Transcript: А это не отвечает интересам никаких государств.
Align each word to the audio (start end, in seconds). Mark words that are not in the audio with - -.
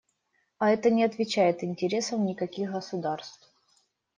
А 0.57 0.71
это 0.71 0.89
не 0.89 1.03
отвечает 1.03 1.63
интересам 1.63 2.25
никаких 2.25 2.71
государств. 2.71 3.47